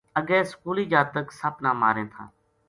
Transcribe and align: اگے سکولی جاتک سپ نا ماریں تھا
اگے 0.19 0.39
سکولی 0.51 0.85
جاتک 0.91 1.27
سپ 1.39 1.55
نا 1.63 1.71
ماریں 1.81 2.07
تھا 2.13 2.23